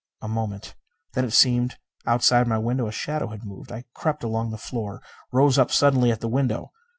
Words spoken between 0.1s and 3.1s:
A moment. Then it seemed that outside my window a